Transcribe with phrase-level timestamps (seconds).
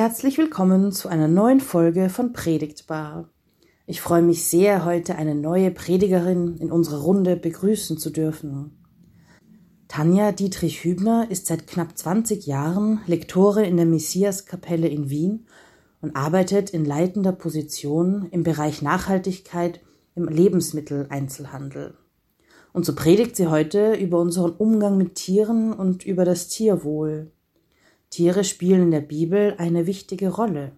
[0.00, 3.28] Herzlich willkommen zu einer neuen Folge von Predigtbar.
[3.86, 8.82] Ich freue mich sehr, heute eine neue Predigerin in unserer Runde begrüßen zu dürfen.
[9.88, 15.44] Tanja Dietrich Hübner ist seit knapp 20 Jahren Lektorin in der Messiaskapelle in Wien
[16.00, 19.82] und arbeitet in leitender Position im Bereich Nachhaltigkeit
[20.14, 21.92] im Lebensmitteleinzelhandel.
[22.72, 27.32] Und so predigt sie heute über unseren Umgang mit Tieren und über das Tierwohl.
[28.10, 30.72] Tiere spielen in der Bibel eine wichtige Rolle.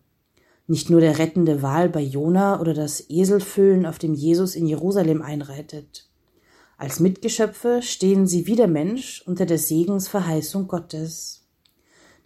[0.67, 5.23] Nicht nur der rettende Wal bei Jona oder das Eselfüllen, auf dem Jesus in Jerusalem
[5.23, 6.09] einreitet.
[6.77, 11.47] Als Mitgeschöpfe stehen sie wie der Mensch unter der Segensverheißung Gottes.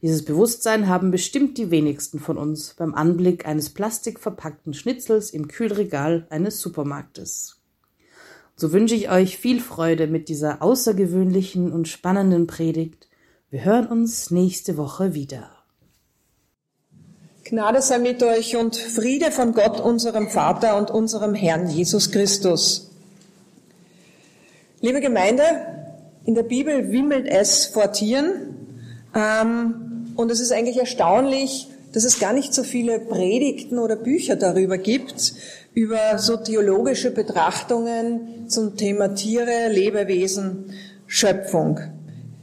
[0.02, 6.26] Dieses Bewusstsein haben bestimmt die wenigsten von uns beim Anblick eines plastikverpackten Schnitzels im Kühlregal
[6.30, 7.60] eines Supermarktes.
[8.56, 13.08] So wünsche ich euch viel Freude mit dieser außergewöhnlichen und spannenden Predigt.
[13.48, 15.48] Wir hören uns nächste Woche wieder.
[17.44, 22.90] Gnade sei mit euch und Friede von Gott, unserem Vater und unserem Herrn Jesus Christus.
[24.80, 25.44] Liebe Gemeinde,
[26.24, 28.56] in der Bibel wimmelt es vor Tieren
[29.14, 34.34] ähm, und es ist eigentlich erstaunlich, dass es gar nicht so viele Predigten oder Bücher
[34.34, 35.34] darüber gibt,
[35.72, 40.72] über so theologische Betrachtungen zum Thema Tiere, Lebewesen,
[41.06, 41.95] Schöpfung.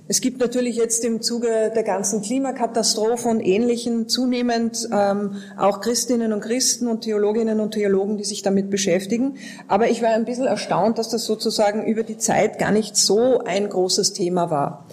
[0.06, 6.34] Es gibt natürlich jetzt im Zuge der ganzen Klimakatastrophe und Ähnlichen zunehmend ähm, auch Christinnen
[6.34, 9.38] und Christen und Theologinnen und Theologen, die sich damit beschäftigen.
[9.70, 13.40] Aber ich war ein bisschen erstaunt, dass das sozusagen über die Zeit gar nicht so
[13.46, 14.88] ein großes Thema war.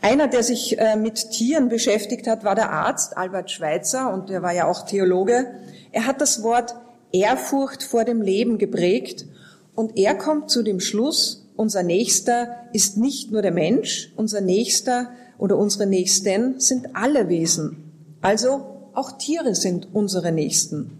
[0.00, 4.42] Einer, der sich äh, mit Tieren beschäftigt hat, war der Arzt Albert Schweitzer und der
[4.42, 5.46] war ja auch Theologe.
[5.92, 6.74] Er hat das Wort
[7.12, 9.24] Ehrfurcht vor dem Leben geprägt
[9.76, 15.10] und er kommt zu dem Schluss, unser Nächster ist nicht nur der Mensch, unser Nächster
[15.38, 17.92] oder unsere Nächsten sind alle Wesen.
[18.20, 20.96] Also auch Tiere sind unsere Nächsten.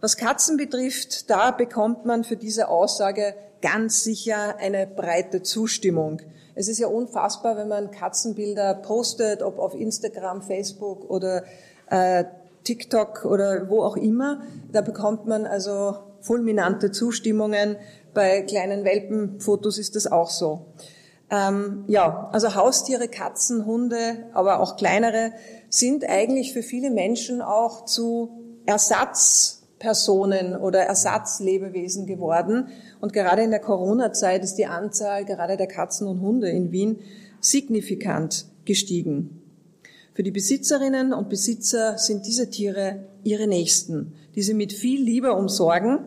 [0.00, 6.22] Was Katzen betrifft, da bekommt man für diese Aussage ganz sicher eine breite Zustimmung.
[6.54, 11.44] Es ist ja unfassbar, wenn man Katzenbilder postet, ob auf Instagram, Facebook oder
[11.90, 12.24] äh,
[12.64, 14.40] TikTok oder wo auch immer.
[14.72, 17.76] Da bekommt man also fulminante Zustimmungen.
[18.12, 20.66] Bei kleinen Welpenfotos ist das auch so.
[21.30, 25.32] Ähm, ja, also Haustiere, Katzen, Hunde, aber auch kleinere
[25.68, 32.68] sind eigentlich für viele Menschen auch zu Ersatzpersonen oder Ersatzlebewesen geworden.
[33.00, 37.00] Und gerade in der Corona-Zeit ist die Anzahl gerade der Katzen und Hunde in Wien
[37.40, 39.42] signifikant gestiegen.
[40.14, 45.34] Für die Besitzerinnen und Besitzer sind diese Tiere ihre Nächsten, die sie mit viel Liebe
[45.34, 45.98] umsorgen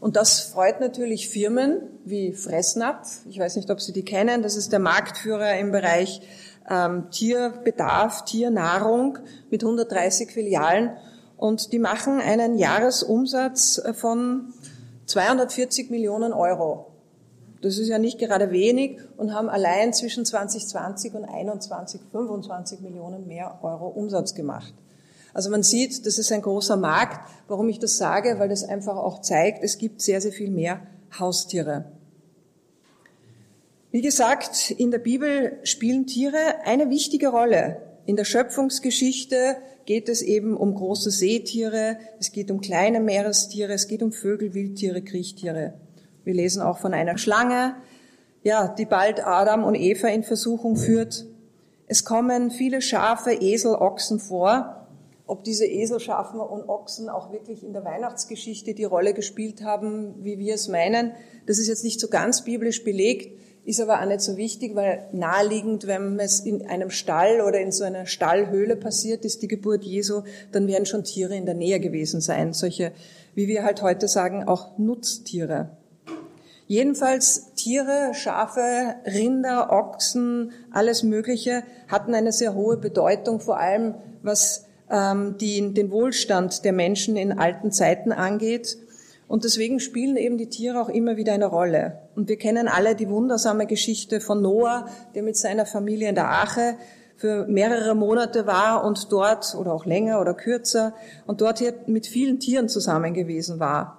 [0.00, 3.20] und das freut natürlich Firmen wie Fressnapf.
[3.28, 4.42] Ich weiß nicht, ob Sie die kennen.
[4.42, 6.20] Das ist der Marktführer im Bereich
[6.70, 9.18] ähm, Tierbedarf, Tiernahrung
[9.50, 10.96] mit 130 Filialen.
[11.36, 14.52] Und die machen einen Jahresumsatz von
[15.06, 16.86] 240 Millionen Euro.
[17.60, 23.26] Das ist ja nicht gerade wenig und haben allein zwischen 2020 und 2021 25 Millionen
[23.26, 24.72] mehr Euro Umsatz gemacht.
[25.34, 27.30] Also man sieht, das ist ein großer Markt.
[27.48, 28.38] Warum ich das sage?
[28.38, 30.80] Weil das einfach auch zeigt, es gibt sehr, sehr viel mehr
[31.18, 31.84] Haustiere.
[33.90, 37.82] Wie gesagt, in der Bibel spielen Tiere eine wichtige Rolle.
[38.04, 39.56] In der Schöpfungsgeschichte
[39.86, 44.52] geht es eben um große Seetiere, es geht um kleine Meerestiere, es geht um Vögel,
[44.52, 45.74] Wildtiere, Kriechtiere.
[46.24, 47.76] Wir lesen auch von einer Schlange,
[48.42, 51.24] ja, die bald Adam und Eva in Versuchung führt.
[51.86, 54.77] Es kommen viele Schafe, Esel, Ochsen vor
[55.28, 60.38] ob diese Eselschafen und Ochsen auch wirklich in der Weihnachtsgeschichte die Rolle gespielt haben, wie
[60.38, 61.12] wir es meinen,
[61.46, 65.06] das ist jetzt nicht so ganz biblisch belegt, ist aber auch nicht so wichtig, weil
[65.12, 69.84] naheliegend, wenn es in einem Stall oder in so einer Stallhöhle passiert ist, die Geburt
[69.84, 70.22] Jesu,
[70.52, 72.54] dann werden schon Tiere in der Nähe gewesen sein.
[72.54, 72.92] Solche,
[73.34, 75.76] wie wir halt heute sagen, auch Nutztiere.
[76.66, 84.67] Jedenfalls Tiere, Schafe, Rinder, Ochsen, alles Mögliche hatten eine sehr hohe Bedeutung, vor allem was
[84.90, 88.78] die den Wohlstand der Menschen in alten Zeiten angeht.
[89.26, 91.98] Und deswegen spielen eben die Tiere auch immer wieder eine Rolle.
[92.16, 96.28] Und wir kennen alle die wundersame Geschichte von Noah, der mit seiner Familie in der
[96.28, 96.76] Arche
[97.16, 100.94] für mehrere Monate war und dort, oder auch länger oder kürzer,
[101.26, 103.98] und dort hier mit vielen Tieren zusammen gewesen war.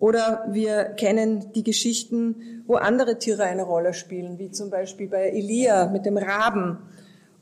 [0.00, 5.30] Oder wir kennen die Geschichten, wo andere Tiere eine Rolle spielen, wie zum Beispiel bei
[5.30, 6.78] Elia mit dem Raben.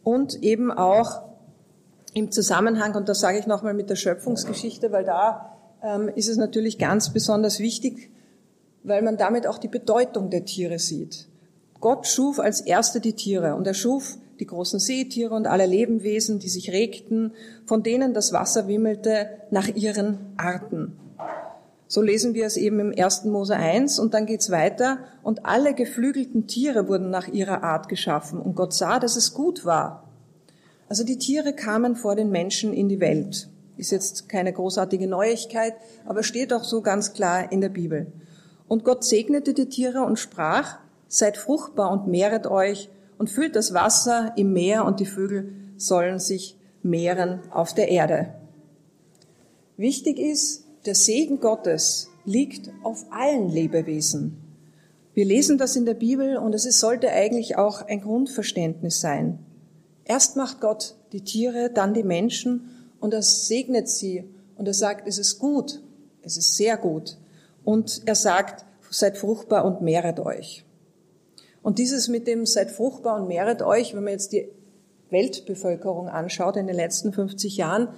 [0.05, 1.23] Und eben auch
[2.17, 6.39] im Zusammenhang, und das sage ich nochmal mit der Schöpfungsgeschichte, weil da ähm, ist es
[6.39, 8.11] natürlich ganz besonders wichtig,
[8.85, 11.29] weil man damit auch die Bedeutung der Tiere sieht.
[11.79, 16.39] Gott schuf als Erster die Tiere und er schuf die großen Seetiere und alle Lebewesen,
[16.39, 17.33] die sich regten,
[17.67, 20.97] von denen das Wasser wimmelte, nach ihren Arten.
[21.87, 23.25] So lesen wir es eben im 1.
[23.25, 28.41] Mose 1 und dann geht's weiter und alle geflügelten Tiere wurden nach ihrer Art geschaffen
[28.41, 30.06] und Gott sah, dass es gut war.
[30.89, 33.49] Also die Tiere kamen vor den Menschen in die Welt.
[33.77, 35.75] Ist jetzt keine großartige Neuigkeit,
[36.07, 38.07] aber steht auch so ganz klar in der Bibel.
[38.69, 40.79] Und Gott segnete die Tiere und sprach,
[41.09, 42.89] seid fruchtbar und mehret euch
[43.19, 48.35] und füllt das Wasser im Meer und die Vögel sollen sich mehren auf der Erde.
[49.77, 54.39] Wichtig ist, der Segen Gottes liegt auf allen Lebewesen.
[55.15, 59.39] Wir lesen das in der Bibel und es sollte eigentlich auch ein Grundverständnis sein.
[60.07, 64.25] Erst macht Gott die Tiere, dann die Menschen und er segnet sie
[64.57, 65.83] und er sagt, es ist gut,
[66.23, 67.19] es ist sehr gut.
[67.65, 70.65] Und er sagt, seid fruchtbar und mehret euch.
[71.63, 74.49] Und dieses mit dem seid fruchtbar und mehret euch, wenn man jetzt die
[75.11, 77.89] Weltbevölkerung anschaut in den letzten 50 Jahren,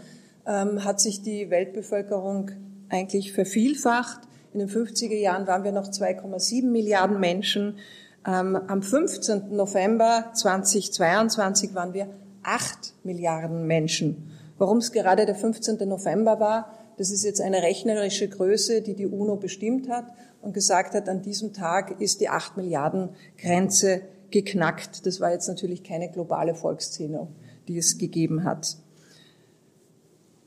[0.47, 2.51] ähm, hat sich die Weltbevölkerung
[2.89, 4.23] eigentlich vervielfacht.
[4.55, 7.77] In den 50er Jahren waren wir noch 2,7 Milliarden Menschen.
[8.27, 9.55] Ähm, am 15.
[9.57, 12.09] November 2022 waren wir
[12.43, 14.31] 8 Milliarden Menschen.
[14.59, 15.89] Warum es gerade der 15.
[15.89, 20.07] November war, das ist jetzt eine rechnerische Größe, die die UNO bestimmt hat
[20.43, 24.01] und gesagt hat, an diesem Tag ist die 8 Milliarden Grenze
[24.31, 25.07] geknackt.
[25.07, 27.29] Das war jetzt natürlich keine globale Volkszählung,
[27.69, 28.77] die es gegeben hat.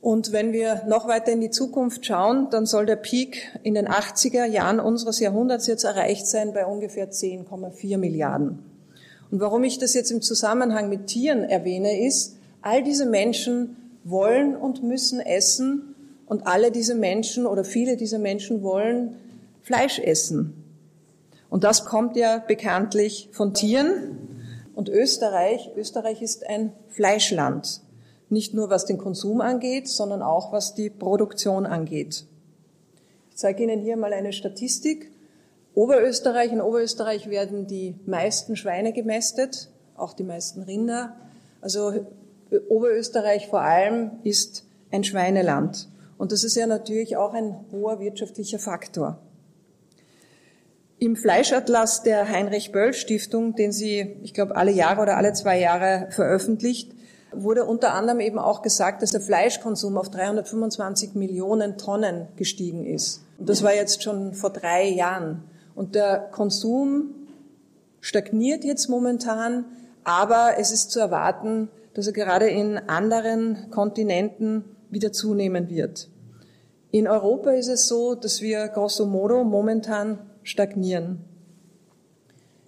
[0.01, 3.87] Und wenn wir noch weiter in die Zukunft schauen, dann soll der Peak in den
[3.87, 8.59] 80er Jahren unseres Jahrhunderts jetzt erreicht sein bei ungefähr 10,4 Milliarden.
[9.29, 14.55] Und warum ich das jetzt im Zusammenhang mit Tieren erwähne, ist, all diese Menschen wollen
[14.55, 15.95] und müssen essen
[16.25, 19.15] und alle diese Menschen oder viele dieser Menschen wollen
[19.61, 20.55] Fleisch essen.
[21.49, 24.17] Und das kommt ja bekanntlich von Tieren.
[24.73, 27.81] Und Österreich, Österreich ist ein Fleischland.
[28.31, 32.25] Nicht nur was den Konsum angeht, sondern auch was die Produktion angeht.
[33.29, 35.11] Ich zeige Ihnen hier mal eine Statistik.
[35.73, 41.17] Oberösterreich, in Oberösterreich werden die meisten Schweine gemästet, auch die meisten Rinder.
[41.59, 42.05] Also
[42.69, 45.89] Oberösterreich vor allem ist ein Schweineland.
[46.17, 49.19] Und das ist ja natürlich auch ein hoher wirtschaftlicher Faktor.
[50.99, 55.59] Im Fleischatlas der Heinrich Böll Stiftung, den sie, ich glaube, alle Jahre oder alle zwei
[55.59, 56.93] Jahre veröffentlicht,
[57.33, 63.23] wurde unter anderem eben auch gesagt, dass der Fleischkonsum auf 325 Millionen Tonnen gestiegen ist.
[63.37, 65.43] Und das war jetzt schon vor drei Jahren.
[65.75, 67.15] Und der Konsum
[68.01, 69.65] stagniert jetzt momentan,
[70.03, 76.09] aber es ist zu erwarten, dass er gerade in anderen Kontinenten wieder zunehmen wird.
[76.91, 81.23] In Europa ist es so, dass wir grosso modo momentan stagnieren.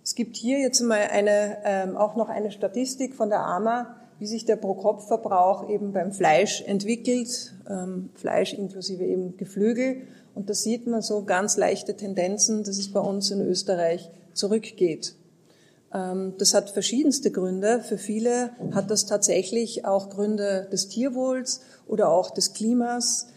[0.03, 4.27] Es gibt hier jetzt mal eine, ähm, auch noch eine Statistik von der AMA, wie
[4.27, 10.03] sich der Pro-Kopf-Verbrauch eben beim Fleisch entwickelt, ähm, Fleisch inklusive eben Geflügel.
[10.33, 15.15] Und da sieht man so ganz leichte Tendenzen, dass es bei uns in Österreich zurückgeht.
[15.93, 17.81] Ähm, das hat verschiedenste Gründe.
[17.81, 23.27] Für viele hat das tatsächlich auch Gründe des Tierwohls oder auch des Klimas.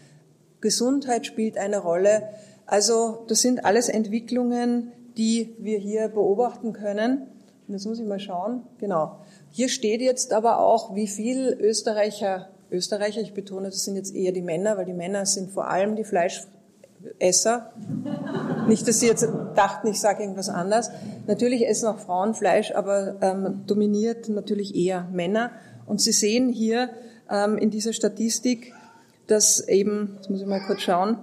[0.61, 2.29] Gesundheit spielt eine Rolle.
[2.65, 7.27] Also das sind alles Entwicklungen, die wir hier beobachten können.
[7.67, 8.61] Und jetzt muss ich mal schauen.
[8.77, 9.17] Genau.
[9.57, 14.31] Hier steht jetzt aber auch, wie viel Österreicher, Österreicher, ich betone, das sind jetzt eher
[14.31, 17.73] die Männer, weil die Männer sind vor allem die Fleischesser.
[18.67, 20.91] Nicht, dass Sie jetzt dachten, ich sage irgendwas anders.
[21.25, 25.49] Natürlich essen auch Frauen Fleisch, aber ähm, dominiert natürlich eher Männer.
[25.87, 26.91] Und Sie sehen hier
[27.27, 28.75] ähm, in dieser Statistik,
[29.25, 31.17] dass eben, jetzt muss ich mal kurz schauen,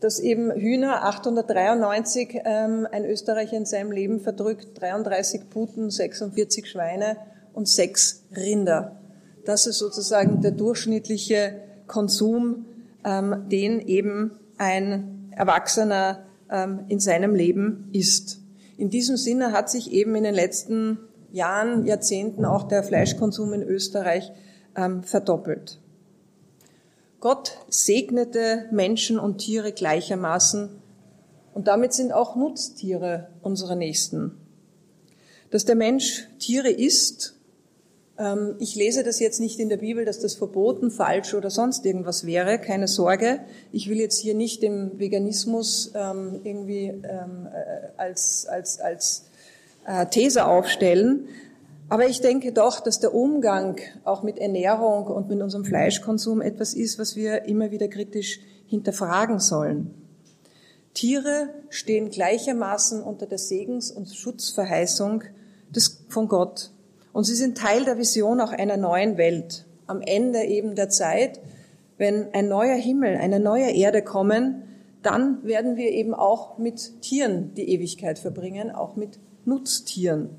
[0.00, 7.16] dass eben Hühner 893 ähm, ein Österreicher in seinem Leben verdrückt, 33 Puten, 46 Schweine
[7.54, 9.00] und 6 Rinder.
[9.44, 12.66] Das ist sozusagen der durchschnittliche Konsum,
[13.04, 18.40] ähm, den eben ein Erwachsener ähm, in seinem Leben isst.
[18.76, 20.98] In diesem Sinne hat sich eben in den letzten
[21.32, 24.32] Jahren, Jahrzehnten auch der Fleischkonsum in Österreich
[24.76, 25.80] ähm, verdoppelt.
[27.20, 30.70] Gott segnete Menschen und Tiere gleichermaßen
[31.54, 34.32] und damit sind auch Nutztiere unsere Nächsten.
[35.50, 37.36] Dass der Mensch Tiere isst,
[38.18, 41.86] ähm, ich lese das jetzt nicht in der Bibel, dass das verboten, falsch oder sonst
[41.86, 43.40] irgendwas wäre, keine Sorge.
[43.72, 49.24] Ich will jetzt hier nicht den Veganismus ähm, irgendwie ähm, äh, als, als, als
[49.86, 51.28] äh, These aufstellen,
[51.88, 56.74] aber ich denke doch, dass der Umgang auch mit Ernährung und mit unserem Fleischkonsum etwas
[56.74, 59.94] ist, was wir immer wieder kritisch hinterfragen sollen.
[60.94, 65.22] Tiere stehen gleichermaßen unter der Segens- und Schutzverheißung
[65.70, 66.70] des, von Gott.
[67.12, 69.66] Und sie sind Teil der Vision auch einer neuen Welt.
[69.86, 71.40] Am Ende eben der Zeit,
[71.98, 74.62] wenn ein neuer Himmel, eine neue Erde kommen,
[75.02, 80.30] dann werden wir eben auch mit Tieren die Ewigkeit verbringen, auch mit Nutztieren.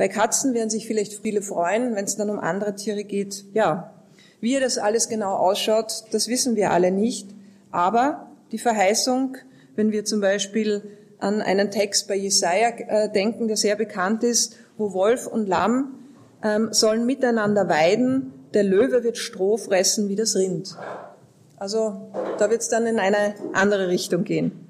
[0.00, 3.44] Bei Katzen werden sich vielleicht viele freuen, wenn es dann um andere Tiere geht.
[3.52, 3.92] Ja,
[4.40, 7.28] wie das alles genau ausschaut, das wissen wir alle nicht.
[7.70, 9.36] Aber die Verheißung,
[9.76, 10.80] wenn wir zum Beispiel
[11.18, 15.96] an einen Text bei Jesaja äh, denken, der sehr bekannt ist, wo Wolf und Lamm
[16.42, 20.78] ähm, sollen miteinander weiden, der Löwe wird Stroh fressen wie das Rind.
[21.58, 24.66] Also da wird es dann in eine andere Richtung gehen.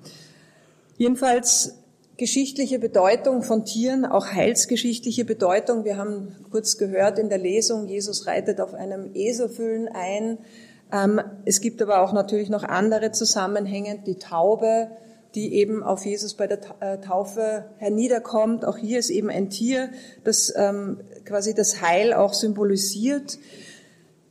[0.97, 1.80] Jedenfalls
[2.21, 5.87] geschichtliche Bedeutung von Tieren, auch heilsgeschichtliche Bedeutung.
[5.87, 10.37] Wir haben kurz gehört in der Lesung, Jesus reitet auf einem Eselfüllen ein.
[10.93, 14.91] Ähm, es gibt aber auch natürlich noch andere Zusammenhänge, die Taube,
[15.35, 18.67] die eben auf Jesus bei der äh, Taufe herniederkommt.
[18.67, 19.89] Auch hier ist eben ein Tier,
[20.23, 23.39] das ähm, quasi das Heil auch symbolisiert.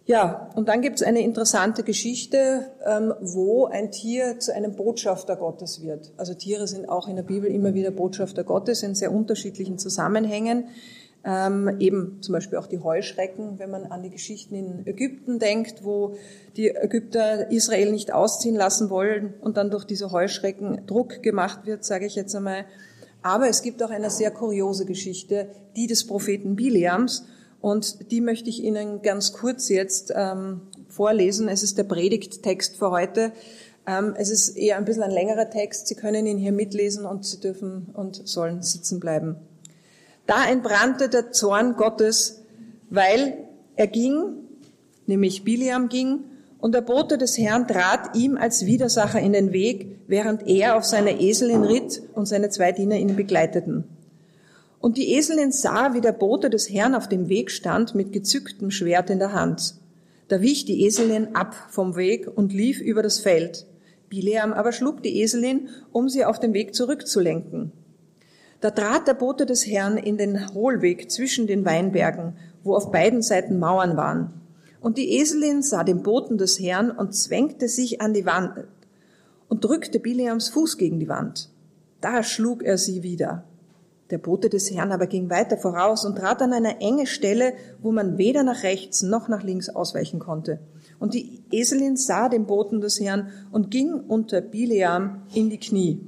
[0.09, 5.35] Ja, und dann gibt es eine interessante Geschichte, ähm, wo ein Tier zu einem Botschafter
[5.35, 6.13] Gottes wird.
[6.17, 10.69] Also Tiere sind auch in der Bibel immer wieder Botschafter Gottes in sehr unterschiedlichen Zusammenhängen.
[11.23, 15.83] Ähm, eben zum Beispiel auch die Heuschrecken, wenn man an die Geschichten in Ägypten denkt,
[15.83, 16.15] wo
[16.57, 21.85] die Ägypter Israel nicht ausziehen lassen wollen und dann durch diese Heuschrecken Druck gemacht wird,
[21.85, 22.65] sage ich jetzt einmal.
[23.21, 27.27] Aber es gibt auch eine sehr kuriose Geschichte, die des Propheten Biliams.
[27.61, 31.47] Und die möchte ich Ihnen ganz kurz jetzt ähm, vorlesen.
[31.49, 33.31] Es ist der Predigttext für heute.
[33.85, 35.87] Ähm, es ist eher ein bisschen ein längerer Text.
[35.87, 39.35] Sie können ihn hier mitlesen und Sie dürfen und sollen sitzen bleiben.
[40.25, 42.41] Da entbrannte der Zorn Gottes,
[42.89, 43.37] weil
[43.75, 44.35] er ging,
[45.07, 46.25] nämlich Biliam ging,
[46.59, 50.83] und der Bote des Herrn trat ihm als Widersacher in den Weg, während er auf
[50.83, 53.85] seiner Eselin ritt und seine zwei Diener ihn begleiteten.
[54.79, 58.71] Und die Eselin sah, wie der Bote des Herrn auf dem Weg stand mit gezücktem
[58.71, 59.75] Schwert in der Hand.
[60.29, 63.65] Da wich die Eselin ab vom Weg und lief über das Feld.
[64.09, 67.71] Bileam aber schlug die Eselin, um sie auf den Weg zurückzulenken.
[68.61, 72.33] Da trat der Bote des Herrn in den Hohlweg zwischen den Weinbergen,
[72.63, 74.33] wo auf beiden Seiten Mauern waren.
[74.81, 78.65] Und die Eselin sah den Boten des Herrn und zwängte sich an die Wand
[79.47, 81.49] und drückte Bileams Fuß gegen die Wand.
[82.01, 83.43] Da schlug er sie wieder.
[84.09, 87.91] Der Bote des Herrn aber ging weiter voraus und trat an eine enge Stelle, wo
[87.91, 90.59] man weder nach rechts noch nach links ausweichen konnte.
[90.99, 96.01] Und die Eselin sah den Boten des Herrn und ging unter Bileam in die Knie.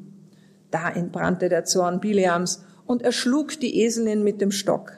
[0.72, 4.94] Da entbrannte der Zorn Bileams und erschlug die Eselin mit dem Stock.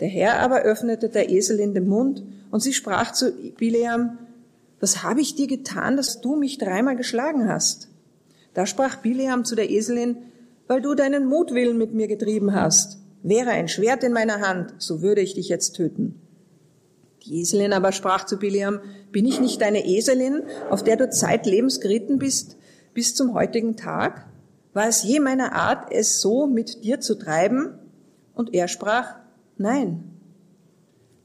[0.00, 4.18] Der Herr aber öffnete der Eselin den Mund und sie sprach zu Bileam,
[4.80, 7.88] was habe ich dir getan, dass du mich dreimal geschlagen hast?
[8.52, 10.18] Da sprach Bileam zu der Eselin,
[10.66, 12.98] weil du deinen Mutwillen mit mir getrieben hast.
[13.22, 16.20] Wäre ein Schwert in meiner Hand, so würde ich dich jetzt töten.
[17.24, 18.80] Die Eselin aber sprach zu Biliam,
[19.10, 22.56] bin ich nicht deine Eselin, auf der du zeitlebens geritten bist,
[22.94, 24.26] bis zum heutigen Tag?
[24.72, 27.78] War es je meine Art, es so mit dir zu treiben?
[28.34, 29.16] Und er sprach,
[29.56, 30.04] nein.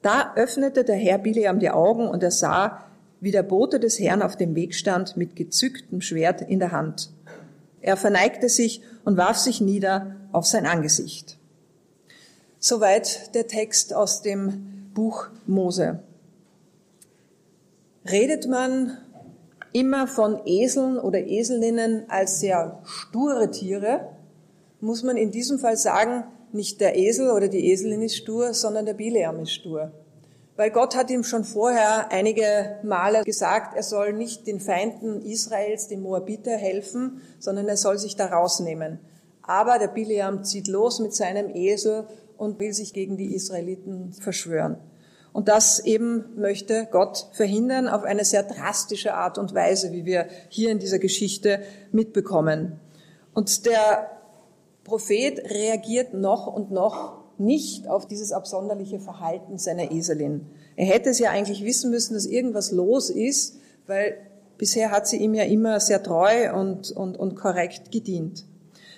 [0.02, 2.86] Da öffnete der Herr Biliam die Augen und er sah,
[3.20, 7.12] wie der Bote des Herrn auf dem Weg stand mit gezücktem Schwert in der Hand.
[7.82, 11.38] Er verneigte sich und warf sich nieder auf sein Angesicht.
[12.60, 16.00] Soweit der Text aus dem Buch Mose.
[18.10, 18.98] Redet man
[19.74, 24.10] immer von Eseln oder Eselinnen als sehr sture Tiere,
[24.80, 28.86] muss man in diesem Fall sagen, nicht der Esel oder die Eselin ist stur, sondern
[28.86, 29.92] der Bileam ist stur
[30.62, 35.88] weil Gott hat ihm schon vorher einige Male gesagt, er soll nicht den Feinden Israels,
[35.88, 39.00] den Moabiter, helfen, sondern er soll sich da rausnehmen.
[39.42, 42.06] Aber der Bileam zieht los mit seinem Esel
[42.38, 44.78] und will sich gegen die Israeliten verschwören.
[45.34, 50.28] Und das eben möchte Gott verhindern auf eine sehr drastische Art und Weise, wie wir
[50.50, 52.80] hier in dieser Geschichte mitbekommen.
[53.34, 54.12] Und der
[54.84, 60.46] Prophet reagiert noch und noch nicht auf dieses absonderliche Verhalten seiner Eselin.
[60.76, 63.58] Er hätte es ja eigentlich wissen müssen, dass irgendwas los ist,
[63.88, 64.18] weil
[64.58, 68.46] bisher hat sie ihm ja immer sehr treu und, und, und korrekt gedient.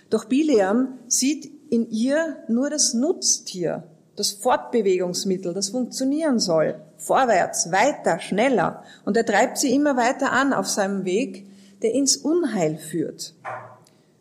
[0.09, 3.83] Doch Bileam sieht in ihr nur das Nutztier,
[4.15, 6.75] das Fortbewegungsmittel, das funktionieren soll.
[6.97, 8.83] Vorwärts, weiter, schneller.
[9.05, 11.47] Und er treibt sie immer weiter an auf seinem Weg,
[11.81, 13.33] der ins Unheil führt.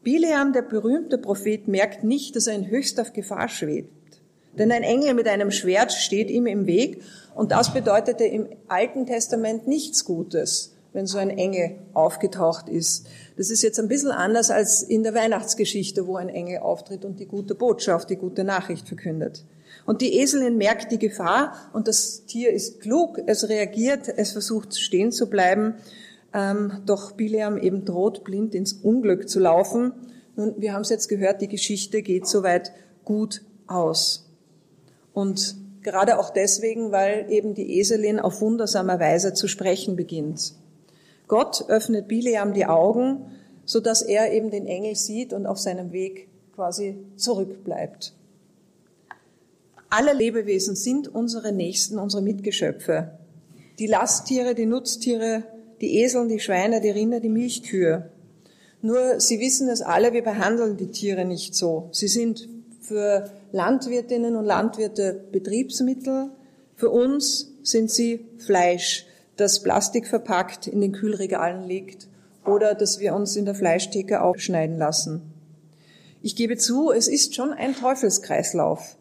[0.02, 3.92] Bileam, der berühmte Prophet, merkt nicht, dass er in höchster Gefahr schwebt.
[4.58, 7.02] Denn ein Engel mit einem Schwert steht ihm im Weg
[7.34, 13.06] und das bedeutete im Alten Testament nichts Gutes, wenn so ein Engel aufgetaucht ist.
[13.36, 17.18] Das ist jetzt ein bisschen anders als in der Weihnachtsgeschichte, wo ein Engel auftritt und
[17.18, 19.44] die gute Botschaft, die gute Nachricht verkündet.
[19.86, 24.78] Und die Eselin merkt die Gefahr und das Tier ist klug, es reagiert, es versucht
[24.78, 25.74] stehen zu bleiben,
[26.34, 29.92] ähm, doch Bileam eben droht, blind ins Unglück zu laufen.
[30.36, 32.72] Nun, wir haben es jetzt gehört, die Geschichte geht soweit
[33.04, 34.31] gut aus.
[35.12, 40.54] Und gerade auch deswegen, weil eben die Eselin auf wundersame Weise zu sprechen beginnt.
[41.28, 43.26] Gott öffnet Bileam die Augen,
[43.64, 48.12] so dass er eben den Engel sieht und auf seinem Weg quasi zurückbleibt.
[49.88, 53.18] Alle Lebewesen sind unsere Nächsten, unsere Mitgeschöpfe.
[53.78, 55.42] Die Lasttiere, die Nutztiere,
[55.80, 58.10] die Eseln, die Schweine, die Rinder, die Milchkühe.
[58.80, 61.88] Nur Sie wissen es alle, wir behandeln die Tiere nicht so.
[61.92, 62.48] Sie sind
[62.92, 66.30] für Landwirtinnen und Landwirte Betriebsmittel.
[66.76, 69.06] Für uns sind sie Fleisch,
[69.36, 72.08] das Plastik verpackt in den Kühlregalen liegt
[72.44, 75.22] oder das wir uns in der Fleischtheke aufschneiden lassen.
[76.20, 78.96] Ich gebe zu, es ist schon ein Teufelskreislauf,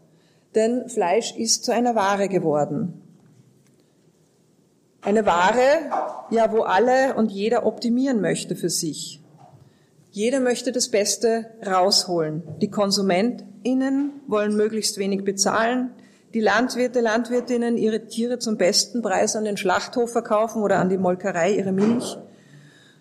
[0.55, 2.93] denn Fleisch ist zu einer Ware geworden.
[5.01, 9.21] Eine Ware, ja, wo alle und jeder optimieren möchte für sich.
[10.13, 12.44] Jeder möchte das Beste rausholen.
[12.62, 15.91] Die KonsumentInnen wollen möglichst wenig bezahlen.
[16.34, 20.98] Die Landwirte, Landwirtinnen ihre Tiere zum besten Preis an den Schlachthof verkaufen oder an die
[20.98, 22.18] Molkerei ihre Milch.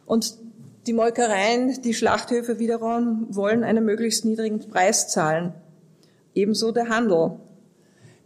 [0.06, 0.36] Und
[0.86, 5.52] die Molkereien, die Schlachthöfe wiederum wollen einen möglichst niedrigen Preis zahlen.
[6.32, 7.32] Ebenso der Handel.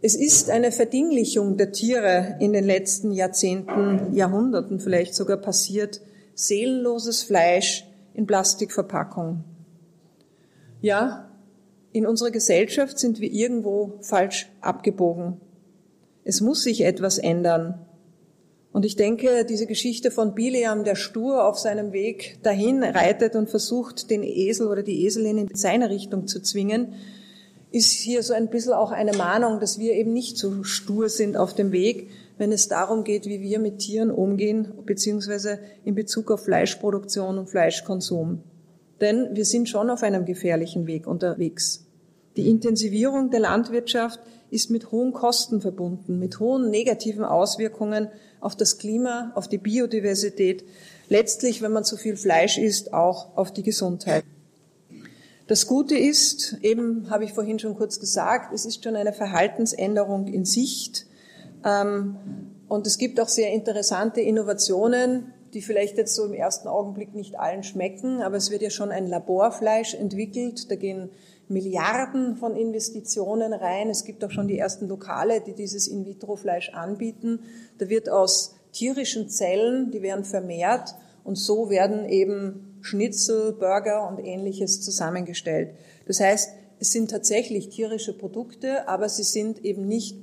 [0.03, 6.01] Es ist eine Verdinglichung der Tiere in den letzten Jahrzehnten, Jahrhunderten vielleicht sogar passiert.
[6.35, 9.43] Seelenloses Fleisch in Plastikverpackung.
[10.81, 11.29] Ja,
[11.91, 15.39] in unserer Gesellschaft sind wir irgendwo falsch abgebogen.
[16.23, 17.85] Es muss sich etwas ändern.
[18.71, 23.49] Und ich denke, diese Geschichte von Bileam, der stur auf seinem Weg dahin reitet und
[23.49, 26.93] versucht, den Esel oder die Eselin in seine Richtung zu zwingen,
[27.71, 31.37] ist hier so ein bisschen auch eine Mahnung, dass wir eben nicht so stur sind
[31.37, 36.31] auf dem Weg, wenn es darum geht, wie wir mit Tieren umgehen, beziehungsweise in Bezug
[36.31, 38.43] auf Fleischproduktion und Fleischkonsum.
[39.01, 41.85] Denn wir sind schon auf einem gefährlichen Weg unterwegs.
[42.37, 44.19] Die Intensivierung der Landwirtschaft
[44.51, 50.63] ist mit hohen Kosten verbunden, mit hohen negativen Auswirkungen auf das Klima, auf die Biodiversität,
[51.09, 54.23] letztlich, wenn man zu viel Fleisch isst, auch auf die Gesundheit.
[55.47, 60.27] Das Gute ist, eben habe ich vorhin schon kurz gesagt, es ist schon eine Verhaltensänderung
[60.27, 61.05] in Sicht.
[61.65, 62.15] Ähm,
[62.67, 67.39] und es gibt auch sehr interessante Innovationen, die vielleicht jetzt so im ersten Augenblick nicht
[67.39, 70.69] allen schmecken, aber es wird ja schon ein Laborfleisch entwickelt.
[70.69, 71.09] Da gehen
[71.47, 73.89] Milliarden von Investitionen rein.
[73.89, 77.39] Es gibt auch schon die ersten Lokale, die dieses In-vitro-Fleisch anbieten.
[77.77, 84.19] Da wird aus tierischen Zellen, die werden vermehrt und so werden eben Schnitzel, Burger und
[84.19, 85.69] ähnliches zusammengestellt.
[86.07, 90.17] Das heißt, es sind tatsächlich tierische Produkte, aber sie sind eben nicht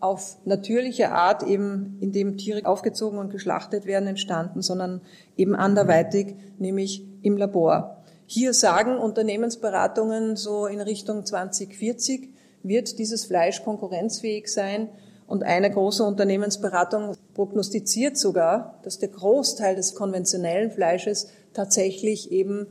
[0.00, 5.00] auf natürliche Art eben, indem Tiere aufgezogen und geschlachtet werden, entstanden, sondern
[5.36, 8.02] eben anderweitig, nämlich im Labor.
[8.26, 12.28] Hier sagen Unternehmensberatungen so in Richtung 2040
[12.62, 14.88] wird dieses Fleisch konkurrenzfähig sein.
[15.26, 22.66] Und eine große Unternehmensberatung prognostiziert sogar, dass der Großteil des konventionellen Fleisches tatsächlich eben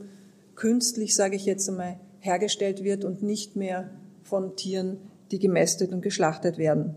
[0.54, 3.90] künstlich, sage ich jetzt einmal, hergestellt wird und nicht mehr
[4.22, 4.98] von Tieren,
[5.30, 6.96] die gemästet und geschlachtet werden.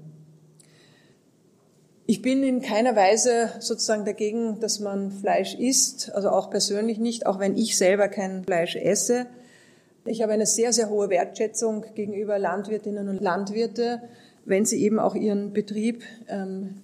[2.12, 7.26] Ich bin in keiner Weise sozusagen dagegen, dass man Fleisch isst, also auch persönlich nicht,
[7.26, 9.28] auch wenn ich selber kein Fleisch esse.
[10.04, 14.02] Ich habe eine sehr, sehr hohe Wertschätzung gegenüber Landwirtinnen und Landwirte,
[14.44, 16.82] wenn sie eben auch ihren Betrieb ähm,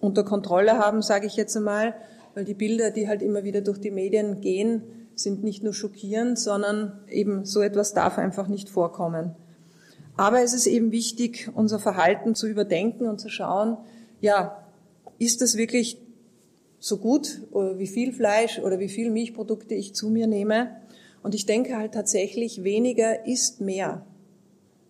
[0.00, 1.94] unter Kontrolle haben, sage ich jetzt einmal,
[2.34, 6.38] weil die Bilder, die halt immer wieder durch die Medien gehen, sind nicht nur schockierend,
[6.38, 9.36] sondern eben so etwas darf einfach nicht vorkommen.
[10.16, 13.76] Aber es ist eben wichtig, unser Verhalten zu überdenken und zu schauen,
[14.20, 14.66] ja,
[15.18, 15.98] ist das wirklich
[16.78, 20.76] so gut, oder wie viel Fleisch oder wie viel Milchprodukte ich zu mir nehme?
[21.22, 24.06] Und ich denke halt tatsächlich, weniger ist mehr.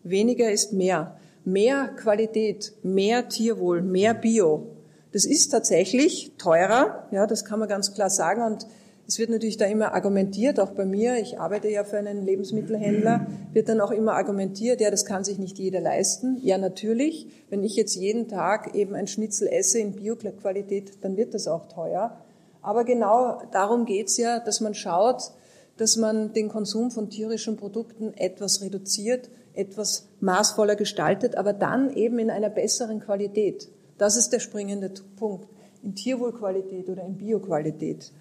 [0.02, 1.18] Weniger ist mehr.
[1.44, 4.66] Mehr Qualität, mehr Tierwohl, mehr Bio.
[5.12, 8.42] Das ist tatsächlich teurer, ja, das kann man ganz klar sagen.
[8.42, 8.66] Und
[9.08, 13.26] es wird natürlich da immer argumentiert, auch bei mir, ich arbeite ja für einen Lebensmittelhändler,
[13.52, 16.38] wird dann auch immer argumentiert, ja, das kann sich nicht jeder leisten.
[16.42, 21.34] Ja, natürlich, wenn ich jetzt jeden Tag eben ein Schnitzel esse in Bioqualität, dann wird
[21.34, 22.18] das auch teuer.
[22.62, 25.30] Aber genau darum geht's ja, dass man schaut,
[25.76, 32.18] dass man den Konsum von tierischen Produkten etwas reduziert, etwas maßvoller gestaltet, aber dann eben
[32.18, 33.68] in einer besseren Qualität.
[33.98, 35.48] Das ist der springende Punkt.
[35.82, 38.12] In Tierwohlqualität oder in Bioqualität.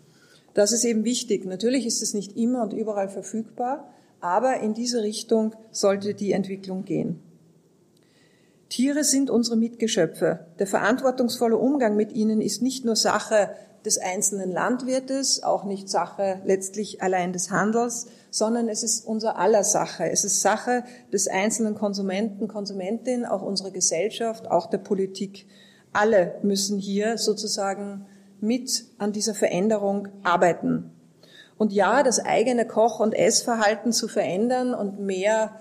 [0.56, 1.46] Das ist eben wichtig.
[1.46, 3.92] Natürlich ist es nicht immer und überall verfügbar,
[4.22, 7.20] aber in diese Richtung sollte die Entwicklung gehen.
[8.70, 10.48] Tiere sind unsere Mitgeschöpfe.
[10.58, 13.52] Der verantwortungsvolle Umgang mit ihnen ist nicht nur Sache
[13.86, 19.64] des einzelnen Landwirtes, auch nicht Sache letztlich allein des Handels, sondern es ist unser aller
[19.64, 20.10] Sache.
[20.10, 25.48] Es ist Sache des einzelnen Konsumenten, Konsumentin, auch unserer Gesellschaft, auch der Politik.
[25.94, 28.06] Alle müssen hier sozusagen
[28.46, 30.92] mit an dieser Veränderung arbeiten.
[31.58, 35.56] Und ja, das eigene Koch- und Essverhalten zu verändern und mehr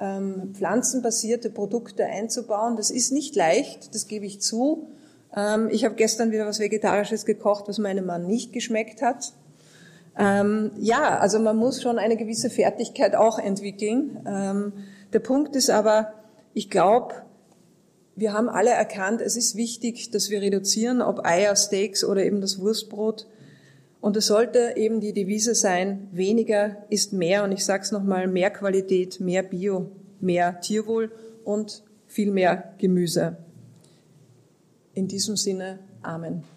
[0.00, 4.88] ähm, pflanzenbasierte Produkte einzubauen, das ist nicht leicht, das gebe ich zu.
[5.34, 9.32] Ähm, ich habe gestern wieder was Vegetarisches gekocht, was meinem Mann nicht geschmeckt hat.
[10.18, 14.20] Ähm, ja, also man muss schon eine gewisse Fertigkeit auch entwickeln.
[14.26, 14.72] Ähm,
[15.12, 16.14] der Punkt ist aber,
[16.54, 17.14] ich glaube,
[18.16, 22.40] wir haben alle erkannt, es ist wichtig, dass wir reduzieren, ob Eier, Steaks oder eben
[22.40, 23.26] das Wurstbrot.
[24.00, 27.44] Und es sollte eben die Devise sein, weniger ist mehr.
[27.44, 31.12] Und ich sage es nochmal, mehr Qualität, mehr Bio, mehr Tierwohl
[31.44, 33.36] und viel mehr Gemüse.
[34.94, 36.55] In diesem Sinne, Amen.